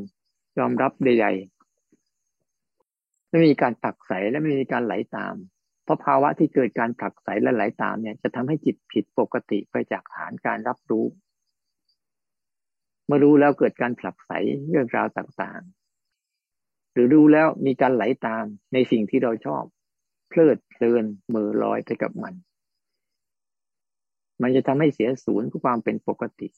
[0.58, 5.34] ยอมรับใดๆไม่มีการผักใสและไม่มีการไหลตาม
[5.84, 11.04] เพราะภาวะที่เกิดการผลักใสและไหลตามเนี่ย จะทำให้จิตผิดปกติไปจากฐานการรับรู้
[13.06, 14.30] เมื่อรู้แล้วเกิดการผลักใส
[14.68, 19.64] เรื่องราวต่างๆ หรือรู้แล้วมีการไหลตามในสิ่งที่เราชอบ
[20.28, 22.34] เพลิดเพลินมือลอยไปกับมัน
[24.42, 26.48] มันจะทำให้เสียศูนย์ความเป็นปกติ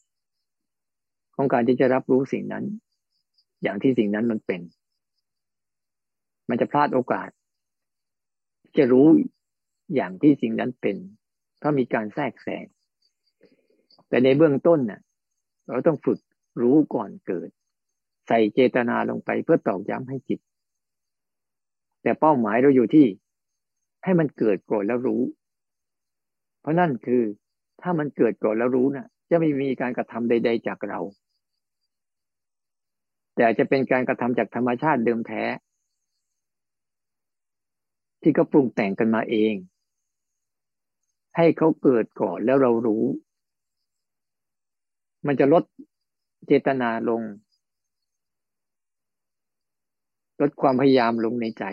[1.34, 2.64] ของการที่จะรับรู้สิ่งนั้น
[3.62, 4.60] อย่างที่สิ่งนั้นมันเป็น
[6.48, 7.28] มันจะพลาดโอกาส
[8.76, 9.06] จะรู้
[9.94, 10.96] อย่างที่สิ่งนั้นเป็น
[11.62, 12.64] ถ้ามีการแทรกแซง
[14.08, 15.00] แต่ในเบื้องต้นน่ะ
[15.68, 16.18] เราต้องฝึก
[16.62, 17.48] รู้ก่อนเกิด
[18.26, 20.40] ใส่เจตนาลงไปเพื่อตอกย้ำให้จิต
[22.02, 23.06] แต่เป้าหมายเราอยู่ที่
[24.04, 25.22] ให้มันเกิดโกรธแล้วรู้
[26.60, 27.22] เพราะนั่นคือ
[27.82, 31.00] ถ้ามันเกิดโกรธแล้วรู้นะ่ะ จะไม่มีการกระทำใด ๆ จากเรา
[33.36, 35.42] แต่จะเป็นการกระทำจากธรรมชาติเดิมแท้
[38.22, 39.54] ที่เขาปรุงแต่งกันมาเอง
[41.36, 43.04] ให้เขาเกิดก่อนแล้วเรารู้
[45.26, 45.64] มันจะลด
[46.46, 47.22] เจตนาลง
[50.40, 51.64] ลดความพยายามลงในใจ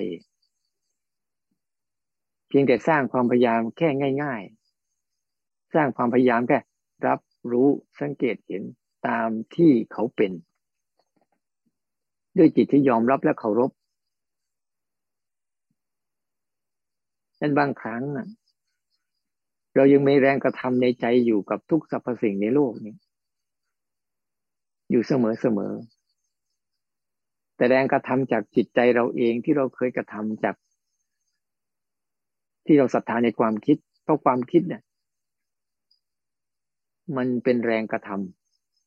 [2.47, 3.89] เพียงแต่สร้างความพยายามแค่
[4.23, 4.41] ง่าย
[5.09, 6.59] ๆ สร้างความพยายามแค่
[7.07, 7.19] รับ
[7.51, 7.67] รู้
[7.99, 8.63] สังเกตเห็น
[9.07, 10.31] ตามที่เขาเป็น
[12.37, 13.71] ด้วยจิตที่ยอมรับและเคารพ
[17.41, 18.03] นั้นบางครั้ง
[19.75, 22.95] เรายังมีแรงกระทำในใจอยู่กับทุกสรรพสิ่งในโลกนี้
[24.89, 25.73] อยู่เสมอเสมอ
[27.55, 30.55] แต่แรงกระทำจากจิตใจเราเองที่เราเคยกระทำจาก
[32.65, 34.81] ที่เราศรัทธาในความคิด เพราะความคิดเนี่ย
[37.17, 38.09] มันเป็นแรงกระท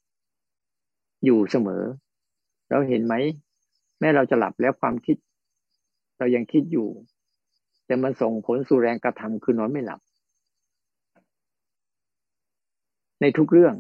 [0.03, 1.83] ำอยู่เสมอ
[2.71, 3.15] เราเห็นไหม
[4.01, 5.17] แม้เราจะหลับแล้วความคิด
[6.19, 6.89] เรายังคิดอยู่
[7.87, 10.01] แต่มันส่งผลสู่แรงกระทำคือนอนไม่หลับ
[13.21, 13.75] ในทุกเรื่อง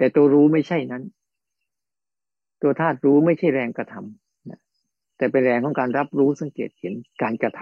[0.00, 1.02] แต่ตัวรู้ไม่ใช่นั้น
[2.62, 7.60] ตัวธาตุรู้ไม่ใช่แรงกระทำแต่เป็นแรงของการรับรู้สังเกตเห็นการกระท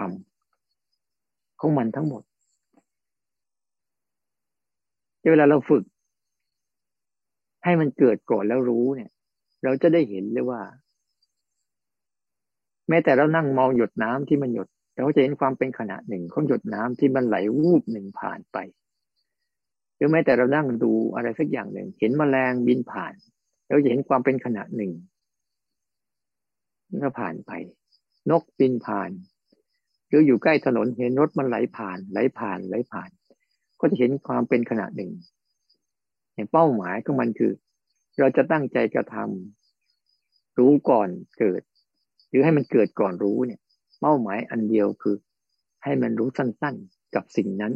[0.79, 2.23] ำของมันทั้งหมด
[5.31, 5.83] เวลาเราฝึก
[7.63, 9.11] ให้มันเกิดก่อนแล้วรู้เนี่ย
[9.63, 10.61] เราจะได้เห็นเลยว่า
[12.89, 18.57] แม้แต่เรานั่งมองหยดน้ำที่มันหยดเราจะเห็นความเป็นขณะหนึ่งของหยดน้ำที่มันไหลวูบหนึ่งผ่านไป
[19.99, 23.13] หรือแม้แต่เรานั่งดูอะไรสักอย่างหนึ่ง เห็นมแมลงบินผ่าน
[23.67, 24.91] เราจะเห็นความเป็นขณะหนึ่ง
[27.03, 27.51] ก็ผ่านไป
[28.29, 29.09] นกบินผ่าน
[30.07, 33.09] หรืออยู่ใกล้ถนนเห็นรถมันไหลผ่าน ไหลผ่านไหลผ่าน
[33.79, 35.11] ก็จะเห็นความเป็นขณะหนึ่ง
[36.35, 37.51] เห็นเป้าหมายของมันคือ
[38.19, 41.09] เราจะตั้งใจกระทำรู้ก่อน
[41.39, 41.61] เกิด
[42.29, 43.59] หรือให้มันเกิดก่อนรู้เนี่ย
[44.01, 45.15] เป้าหมายอันเดียวคือ
[45.83, 47.73] ให้มันรู้สั้นๆกับสิ่งนั้น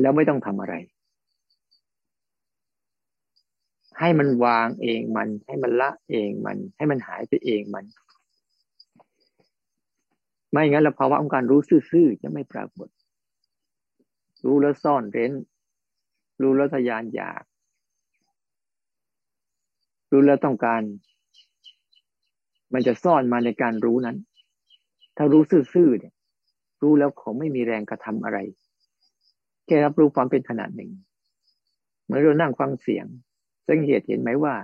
[0.00, 0.74] แล้วไม่ต้องทำอะไร
[3.98, 7.84] ให้มันวางเองมัน ให้มันละเองมัน ให้มันหายไปเองมัน
[10.50, 12.88] ไม่งั้นแล้วภาวะของการรู้ซื่อๆจะไม่ปรากฏ
[14.44, 15.32] รู้แล้วซ่อนเร้น
[16.42, 17.42] รู้แล้วทยานอยาก
[20.12, 20.82] รู้แล้วต้องการ
[22.72, 24.16] มันจะซ่อนมาในการรู้นั้น
[25.16, 25.42] ถ้ารู้
[25.74, 26.14] ซื่อๆเนี่ย
[26.82, 28.38] รู้แล้วเขาไม่มีแรงกระทำอะไร
[29.70, 30.90] แค่รับรู้ความเป็นขนาดหนึ่ง
[32.04, 33.06] เหมื่อเรานั่งฟังเสียง
[33.66, 34.54] สังเกตเห็นไหมว่า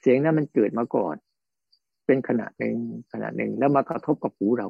[0.00, 1.16] เสียงนั้นมันเกิดมาก่อน
[2.06, 2.76] เป็นขนาดหนึ่ง
[3.12, 4.68] ขนาดหนึ่งแล้วมากระทบกับหูเรา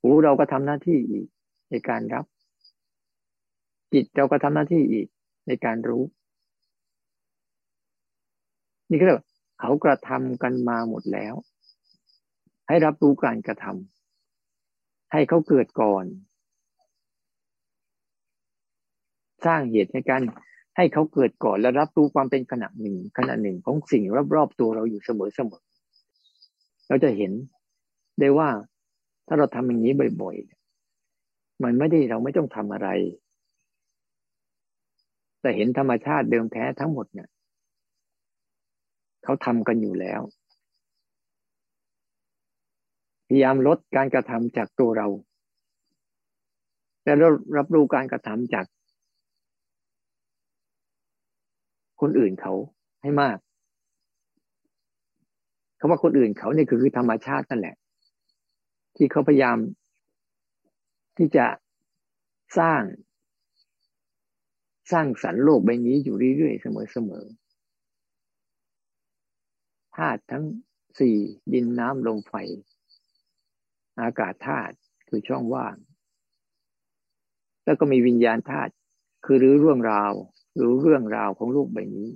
[0.00, 1.26] หูเราก็ทำหน้าที่อีก
[1.70, 2.24] ในการรับ
[3.92, 5.06] จิตเราก็ทำหน้าที่อีก
[5.48, 6.02] ในการรู้
[8.90, 9.22] นี่ก็เรียก
[9.60, 11.34] เขากระทำกันมาหมดแล้ว
[12.68, 16.04] ให้รับรู้การกระทำให้เขาเกิดก่อน
[19.46, 20.22] สร้างเหตุในการ
[20.76, 24.02] ให้เขาเกิดก่อนและรับรู้ความเป็นขณะหนึ่งขณะหนึ่งของสิ่ง
[24.34, 27.32] รอบๆตัวเราอยู่เสมอๆเราจะเห็น
[28.20, 28.48] ได้ว่า
[29.26, 32.88] ถ้าเราทำอย่างนี้บ่อยๆ มันไม่ได้เราไม่ต้องทำอะไร
[35.40, 37.28] แต่เห็นธรรมชาติเดิมแท้ทั้งหมดเนี่ย
[39.24, 40.20] เขาทำกันอยู่แล้ว
[43.26, 45.06] พยายามลดการกระทำจากตัวเรา
[47.04, 47.12] และ
[47.56, 48.66] รับรู้การกระทำจาก
[52.02, 52.54] คนอื่นเขา
[53.02, 53.38] ให้มาก
[55.78, 57.76] คาว่าคนอื่นเขาเนี่ยคือธรรมชาตินั่นแหละ
[58.96, 59.58] ที่เขาพยายาม
[61.16, 61.46] ที่จะ
[62.58, 62.82] สร้าง
[64.92, 70.44] สร้างสรรค์โลกใบนี้อยู่เรื่อยๆเสมอๆธาตุทั้ง
[70.98, 71.16] สี่
[71.52, 72.34] ดินน้ำลมไฟ
[74.00, 74.74] อากาศธาตุ
[75.08, 75.76] คือช่องว่าง
[77.64, 78.72] แล้วก็มีวิญญาณธาตุ
[79.24, 80.12] คือรื้อเรื่องราว
[80.60, 82.08] รู้เรื่องราวของรูปใบนี้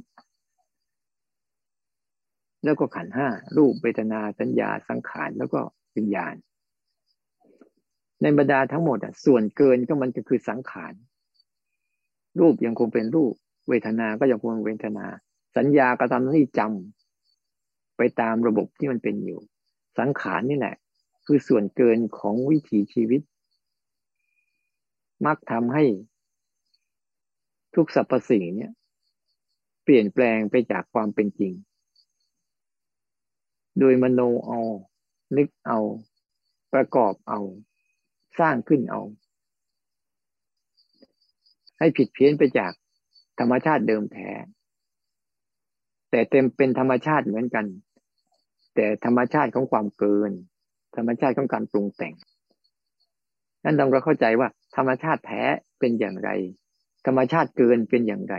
[2.64, 5.60] แล้วก็ขันห้ารูปเวทนาสัญญาสังขารแล้วก็
[5.96, 6.34] วิญญาณ
[8.22, 10.92] ในบรรดาทั้งหมดอะส่วนเกินก็มันก็คือสังขาร
[12.40, 13.32] รูปยังคงเป็นรูป
[13.68, 15.06] เวทนาก็ยังคงเวทนา
[15.56, 19.40] สัญญาก็ทำหน้าที่จำไปตามระบบที่มันเป็นอยู่
[19.98, 20.76] สังขารนี่แหละ
[21.26, 23.20] คือส่วนเกินของวิถีชีวิต
[25.26, 25.84] มักทำให้
[27.76, 28.72] ทุกสรรพสิ่งเนี่ย
[29.84, 31.52] เปลี่ยนแปลงไปจากความเป็นจริง
[33.78, 34.60] โดยมโนเอา
[35.36, 35.78] นึกเอา
[36.72, 37.40] ประกอบเอา
[38.40, 39.02] สร้างขึ้นเอา
[41.78, 42.72] ให้ผิดเพี้ยนไปจาก
[43.40, 44.30] ธรรมชาติเดิมแท้
[46.10, 47.66] แต่เต็มเป็นธรรมชาติเหมือนกัน
[48.74, 50.32] แต่ธรรมชาติของความเกิน
[50.96, 52.14] ธรรมชาติของการปรุงแต่ง
[53.64, 55.42] นั่นเราเข้าใจว่าธรรมชาติแท้
[55.78, 56.30] เป็นอย่างไร
[57.06, 58.34] ธรรมชาติเกินเป็นอย่างไร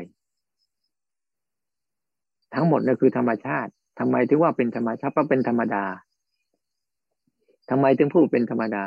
[2.53, 5.86] ทั้งหมดนั่นคือธรรมชาติทำไมถึงว่าเป็นธรรมชาติเพราะเป็นธรรมดา
[7.69, 8.86] ทำไมถึงพูดเป็นธรรมดา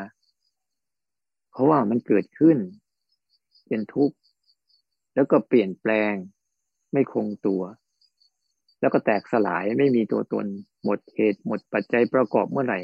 [1.50, 2.58] เพราะว่ามันเกิดขึ้น
[3.68, 4.16] เป็นทุกข์
[5.14, 6.14] แล้วก็เปลี่ยนแปลง
[6.92, 7.62] ไม่คงตัว
[8.80, 10.46] แล้วก็แตกสลายไม่มีตัวตน
[10.84, 12.80] หมดเหตุหมดปัจจัยประกอบเมื่อไหร่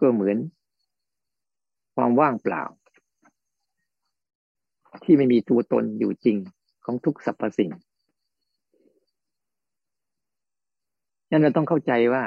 [0.00, 0.36] ก็เหมือน
[1.94, 2.62] ความว่างเปล่า
[5.04, 6.36] ที่ไม่มีตัวตนอยู่จริง
[6.84, 7.70] ของทุกสรรพสิ่ง
[11.30, 12.24] นั่นเราต้องเข้าใจว่า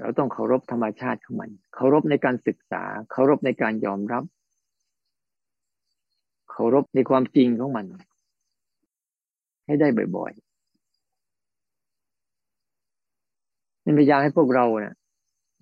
[0.00, 4.24] เราต้องเคารพธรรมชาติของมัน เคารพในการศึกษา เคารพในการยอมรับ
[6.50, 7.86] เคารพในความจริงของมัน
[9.66, 10.52] ให้ได้บ่อยๆ
[13.84, 14.94] นั่นพยายามให้พวกเราเนะี่ย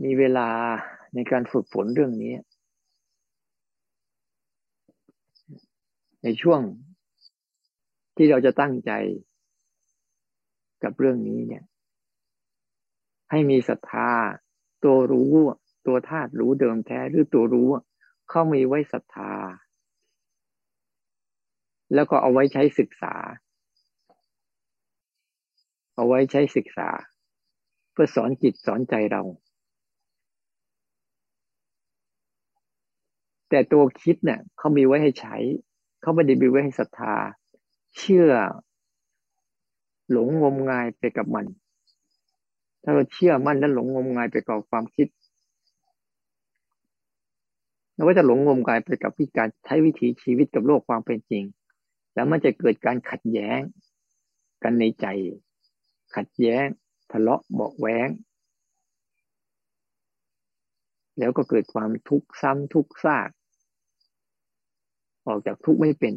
[0.04, 0.48] มีเวลา
[1.14, 2.32] ในการฝึกฝนเรื่องนี้
[6.22, 6.60] ในช่วง
[8.16, 8.92] ที่เราจะตั้งใจ
[10.82, 11.64] กับเรื่องนี้เนี่ย
[13.30, 14.10] ให้มีศรัทธา
[14.84, 15.34] ตัวรู้
[15.86, 17.68] ตัวธาตุรู้เดิมแท้หรือตัวรู้
[18.30, 19.32] เข้ามีไว้ศรัทธา
[21.94, 23.14] แล้วก็เอาไว้ใช้ศึกษา
[25.96, 26.88] เอาไว้ใช้ศึกษา
[27.92, 29.22] เพื่อสอนจิตสอนใจเรา
[33.48, 35.36] แต่ตัวคิดเนี่ยเขามีไว้ให้ใช้
[36.00, 37.14] เขาไม่ได้บิวไว้ให้ศรัทธา
[37.98, 38.30] เชื่อ
[40.10, 41.46] หลงงมงายไปกับมัน
[42.82, 45.08] ถ้าเราเชื่อมั่นและหลงงมงายไปกับความคิด
[47.94, 51.44] เราก็จะหลงงมงายไปกับวิการใช้วิถีชีวิตกับโลกความเป็นจริง
[52.14, 53.60] แล้วมันจะเกิดการขัดแย้ง
[54.62, 55.06] กันในใจ
[56.16, 56.66] ขัดแย้ง
[57.12, 58.08] ทะเลาะเบาแหวง
[61.18, 63.30] แล้วก็เกิดความทุกข์ซ้ำทุกข์ซาก
[65.26, 66.14] ออกจากทุกข์ไม่เป็น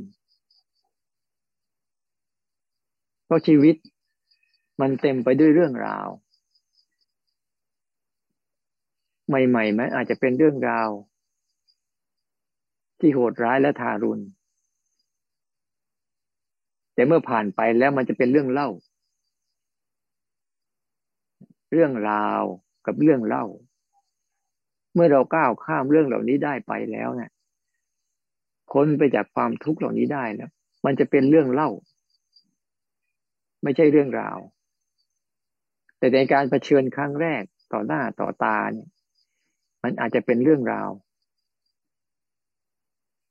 [3.25, 3.75] เพราะชีวิต
[4.81, 6.07] มันเต็มไปด้วยเรื่องราว
[9.27, 10.89] ใหม่ๆมันอาจจะเป็นเรื่องราว
[12.99, 14.23] ที่โหดร้ายและทารุณ
[16.93, 18.69] แต่เมื่อผ่านไปแล้วมันจะเป็นเรื่องเล่า
[21.71, 22.41] เรื่องราว
[22.85, 23.45] กับเรื่องเล่า
[24.93, 27.31] เมื่อเราก้าวข้ามเรื่องเหล่านี้ได้ไปแล้วเนะี่ย
[28.73, 30.51] คนไปจากความทุกข์เหล่านี้ได้แล้ว
[30.85, 31.69] มันจะเป็นเรื่องเล่า
[33.63, 34.37] ไม่ใช่เรื่องราว
[35.97, 37.43] แต่ในการรเผชิญครั้งแรก
[37.73, 38.89] ต่อหน้าต่อตาเนี่ย
[39.83, 40.89] มันอาจจะเป็นเรื่องราว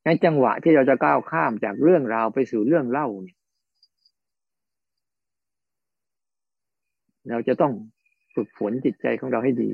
[0.05, 3.39] งั้นจังหวะที่เราจะก้าวข้ามจากเรื่องราวไปสู่เรื่องเล่าเนี่ย
[7.31, 7.73] เราจะต้อง
[8.35, 9.71] ฝึกฝนจิตใจของเราให้ดี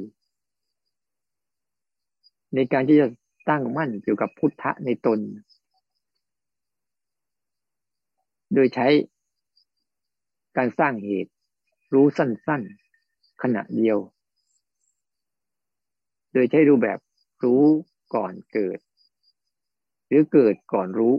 [2.54, 3.06] ในการที่จะ
[3.50, 5.18] ตั้งมั่นเกี่ยวกับพุทธะในตน
[8.54, 8.86] โดยใช้
[10.56, 11.32] การสร้างเหตุ
[11.94, 13.98] รู้สั้นๆ ขณะเดียว
[16.32, 16.98] โดยใช้รูปแบบ
[17.44, 17.62] รู้
[18.14, 18.78] ก่อนเกิด
[20.08, 21.14] หรือเกิดก่อนรู้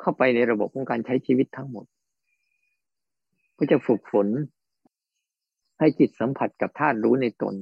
[0.00, 1.86] เข้าไปในระบบของการใช้ชีวิตทั้งหมด
[3.58, 4.28] ก็จะฝึกฝน
[5.78, 7.54] ให้จิตสัมผัสกับธาตุรู้ในตน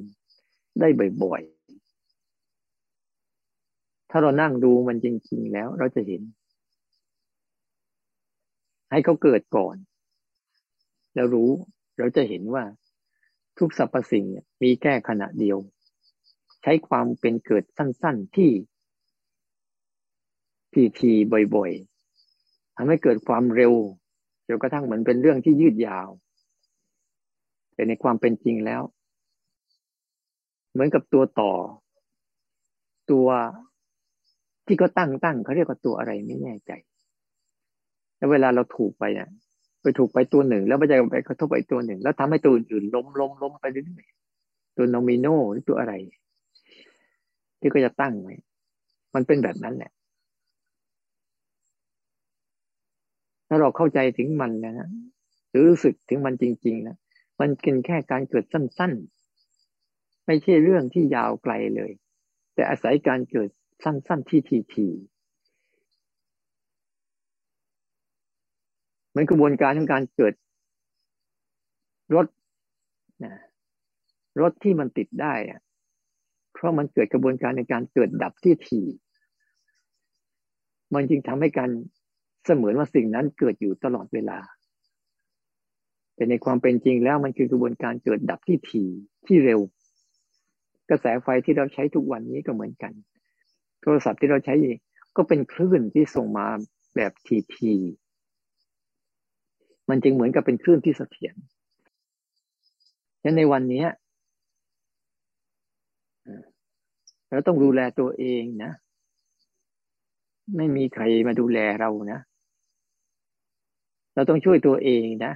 [0.81, 0.89] ได้
[1.25, 1.43] บ่อย
[4.17, 6.23] ถ้าเรานั่งดูมันจริง ๆ แล้วเราจะเห็น
[8.91, 9.77] ให้เขาเกิดก่อน
[11.15, 11.51] แล้วรู้
[11.99, 12.65] เราจะเห็นว่า
[13.59, 14.25] ทุกสรรพสิ่ง
[14.63, 15.59] มีแค่ขณะเดียว
[16.63, 18.51] ใช้ความเป็นเกิดสั้น ๆที่
[20.99, 23.73] ทีๆบ่อยๆทำให้เกิดความเร็ว
[24.49, 26.09] จนกระทั่งเหมือนเป็นเรื่องที่ยืดยาว
[27.75, 28.83] แต่ในความเป็นจริงแล้ว
[30.73, 31.53] เหมือนกับตัวต่อ
[33.11, 33.29] ตัว
[34.67, 36.73] ที่ก็ตั้งตั้งเขาเรียกว่าตัวอะไรไม่แน่ใจ
[38.17, 39.29] แล้วเวลาเราถูกไปเนี่ย
[39.83, 45.93] ไปถูกไปตัวหนึ่ง แล้วไปจะไปกระทบไปตัวหนึ่ง แล้วทำให้ตัวอื่นล้มล้มล้มไปเรื่อยๆตัวโนมิโนหรือตัวอะไร
[47.61, 48.35] ที่ก็จะตั้งไว้
[49.15, 49.93] มันเป็นแบบนั้นแหละ
[53.49, 54.89] ถ้าเราเข้าใจถึงมันนะฮะ
[55.51, 56.97] หรือรู้สึกถึงมันจริง ๆ นะ
[57.41, 58.93] มันเป็นแค่การเกิดสั้น
[59.61, 61.93] ๆ ไม่ใช่เรื่องที่ยาวไกลเลย
[62.55, 63.49] แต่อาศัยการเกิด
[63.83, 64.41] สั้นๆที่
[64.75, 65.15] ทีๆ
[69.11, 70.35] เหมือนกระบวนการของการเกิด
[72.15, 72.27] รถ
[73.25, 73.35] นะ
[74.41, 75.61] รถที่มันติดได้อะ
[76.53, 78.81] เพราะมันเกิดกระบวนการในการเกิดดับที่ที
[80.95, 81.71] มันจึงทำให้การ
[82.45, 84.39] เสมือนว่าสิ่งนั้นเกิดอยู่ตลอดเวลา
[86.15, 88.89] แต่ในความเป็นจริงแล้วมันคือกระบวนการเกิดดับที่ถี่
[89.27, 89.61] ที่เร็ว
[90.91, 92.93] กระแสไฟที่เราใช้ทุกวันนี้ก็เหมือนกัน
[93.85, 94.55] โทรศัพท์ที่เราใช้
[95.17, 96.47] ก็เป็นคลื่นที่ส่งมา
[96.97, 97.73] แบบทีที
[99.89, 101.35] มันจึงเหมือนกับเป็นคลื่นที่เสถียร
[103.23, 103.85] ฉะนั้นในวันนี้
[107.31, 108.73] เราต้องดูแลตัวเองนะ
[110.57, 112.19] ไม่มีใครมาดูแลเรานะ
[114.15, 115.33] เราต้องช่วยตัวเองนะ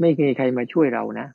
[0.00, 1.26] ไม่มีใครมาช่วยเรานะ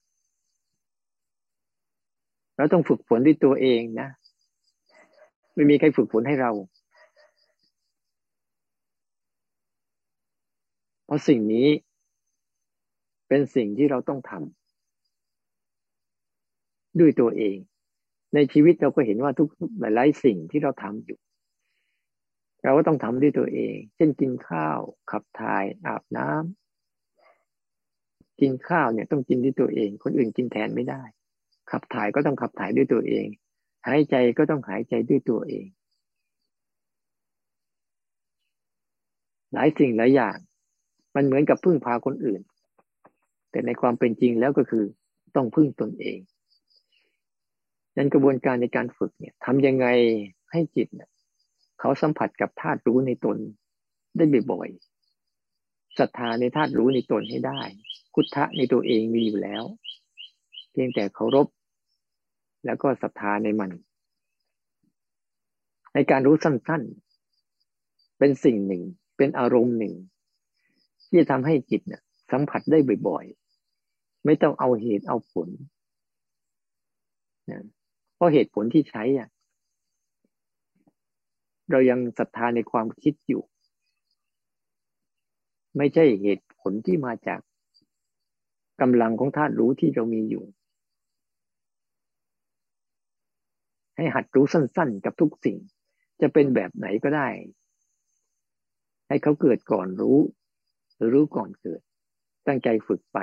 [2.57, 4.09] เราต้องฝึกฝนด้วยตัวเองนะ
[5.55, 6.51] ไม่มีใครฝึกฝนให้เรา
[11.05, 11.67] เพราะสิ่งนี้
[13.27, 14.39] เป็นสิ่งที่เราต้องทำ
[16.99, 17.57] ด้วยตัวเอง
[18.33, 19.49] ในชีวิตเราก็เห็นว่าทุก
[19.79, 21.19] หลาย ๆ สิ่งที่เราทำอยู่
[22.63, 24.79] เราก็ต้องทำด้วยตัวเอง เช่นกินข้าว
[25.11, 31.01] ขับถ่าย อาบน้ำกินข้าวเนี่ยต้องกินด้วยตัวเอง คนอื่นกินแทนไม่ได้
[31.71, 33.27] ขับถ่ายก็ต้องขับถ่ายด้วยตัวเอง
[33.87, 35.65] หายใจก็ต้องหายใจด้วยตัวเอง
[39.53, 40.37] หลายสิ่งหลายอย่าง
[41.15, 42.41] มันเหมือนกับพึ่งพาคนอื่น
[43.51, 44.85] แต่ในความเป็นจริงแล้วก็คือ
[45.35, 46.19] ต้องพึ่งตนเอง
[47.97, 49.87] นั้นกระบวนการในการฝึกเนี่ยทำยังไง
[50.51, 51.09] ให้จิตเนี่ย
[51.79, 53.37] เขาสัมผัสกับธาตุรู้ในตน
[54.17, 57.61] ได้บ่อยๆศรัทธาในธาตุรู้ในตนให้ได้
[58.13, 59.63] พุทธะในตัวเองมีอยู่แล้ว
[60.71, 61.47] เพียงแต่เคารพ
[62.65, 63.71] แล้วก็ศรัทธาในมัน
[65.93, 68.83] ในการรู้สั้นๆ เป็นสิ่งหนึ่ง
[69.17, 69.93] เป็นอารมณ์หนึ่ง
[71.07, 72.01] ที่จะทำให้จิตเนี่ย
[72.31, 75.49] สัมผัสได้บ่อยๆ ไม่ต้องเอาเหตุเอาผล
[77.51, 77.63] นะ
[78.15, 79.29] เพราะเหตุผลที่ใช้อะ
[81.71, 83.43] เรายังศรัทธาในความคิดอยู่
[85.77, 87.39] ไม่ใช่เหตุผลที่มาจาก
[88.81, 90.45] กำลังของธาตุรู้ที่เรามีอยู่
[93.95, 95.57] ให้หัดรู้สั้นๆ กับทุกสิ่ง
[96.21, 97.29] จะเป็นแบบไหนก็ได้
[99.07, 100.17] ให้เขาเกิดก่อนรู้
[100.95, 101.81] หรือรู้ก่อนเกิด
[102.47, 103.19] ตั้งใจฝึกไป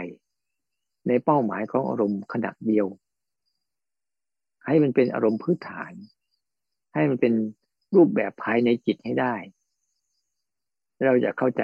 [1.09, 2.87] ในเป้าหมายของอารมณ์ขณะเดียว
[4.67, 5.93] ให้มันเป็นอารมณ์พื้นฐาน
[6.95, 7.35] ให้มันเป็น
[7.97, 9.35] รูปแบบภายในจิตให้ได้
[11.07, 11.63] เราจะเข้าใจ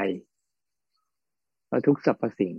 [1.70, 2.54] ว่าทุกสรรพสิ่ง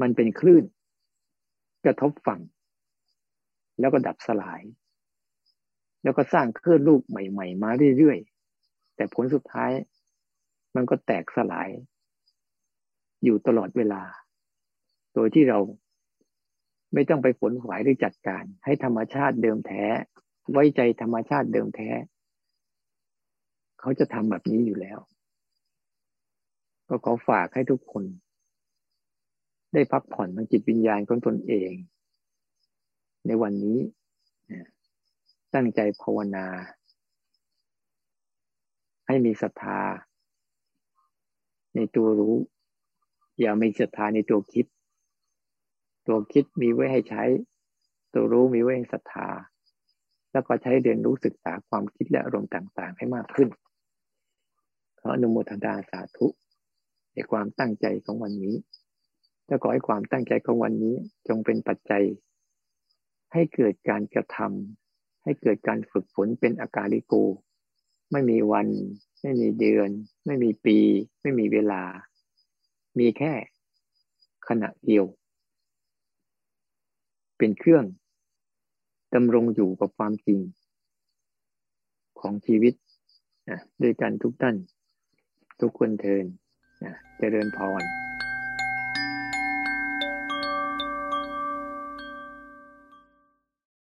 [0.00, 0.64] มันเป็นคลื่น
[1.84, 2.40] กระทบฝั่ง
[3.78, 4.62] แล้วก็ดับสลาย
[6.02, 9.70] แล้วก็สร้างคลื่นลูกใหม่ ๆ มาเรื่อยๆ แต่ผลสุดท้าย
[10.74, 11.68] มันก็แตกสลาย
[13.24, 14.02] อยู่ตลอดเวลา
[15.14, 15.58] โดยที่เรา
[16.94, 19.84] ไม่ต้องไปฝนหวายหรือจัดการ ให้ธรรมชาติเดิมแท้
[20.52, 21.90] ไว้ใจธรรมชาติเดิมแท้
[23.80, 24.98] เขาจะทำแบบนี้อยู่แล้ว
[26.88, 28.04] ก็ขอฝากให้ทุกคน
[29.72, 31.72] ได้พักผ่อนทางจิตวิญญาณของตนเอง
[33.26, 33.78] ในวันนี้
[35.54, 36.46] ตั้งใจภาวนา
[39.06, 39.80] ให้มีศรัทธา
[41.74, 42.36] ในตัวรู้
[43.40, 44.66] อย่ามีศรัทธาในตัวคิด
[46.06, 47.24] ตัวคิดมีไว้ให้ใช้
[48.14, 49.28] ตัวรู้มีไว้ให้ศรัทธา
[50.32, 53.48] แล้วก็ใช้เรียนรู้ศึกษาความคิดและอารมณ์ต่าง ๆ ให้มากขึ้น
[54.98, 56.26] ขออนุโมทนาสาธุ
[57.12, 58.54] ในความตั้งใจของวันนี้
[59.46, 60.94] และขอให้ความตั้งใจของวันนี้
[61.28, 62.04] จงเป็นปัจจัย
[63.34, 67.14] ให้เกิดการกระทำให้เกิดการฝึกฝนเป็นอาการิโก
[68.12, 68.68] ไม่มีวัน
[69.22, 69.88] ไม่มีเดือน
[70.26, 70.78] ไม่มีปี
[71.22, 71.82] ไม่มีเวลา
[72.98, 73.32] มีแค่
[74.48, 75.04] ขณะเดียว
[77.38, 77.84] เป็นเครื่อง
[79.14, 80.40] ดำรงอยู่กับความจริง
[82.20, 82.74] ของชีวิต
[83.48, 84.56] นะด้วยกันทุกท่าน
[85.60, 86.24] ทุกคนเทิน
[86.84, 88.03] นะเจริญพร